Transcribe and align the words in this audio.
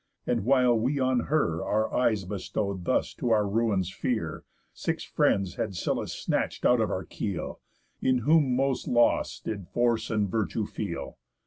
And 0.25 0.45
while 0.45 0.73
we 0.75 0.99
on 0.99 1.25
her 1.29 1.63
Our 1.63 1.93
eyes 1.93 2.25
bestow'd 2.25 2.85
thus 2.85 3.13
to 3.13 3.29
our 3.29 3.47
ruin's 3.47 3.91
fear, 3.91 4.45
Six 4.73 5.03
friends 5.03 5.57
had 5.57 5.75
Scylla 5.75 6.07
snatch'd 6.07 6.65
out 6.65 6.81
of 6.81 6.89
our 6.89 7.05
keel, 7.05 7.59
In 8.01 8.17
whom 8.25 8.55
most 8.55 8.87
loss 8.87 9.39
did 9.39 9.67
force 9.67 10.09
and 10.09 10.27
virtue 10.27 10.65
feel. 10.65 11.19